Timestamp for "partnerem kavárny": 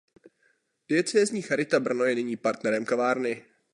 2.37-3.45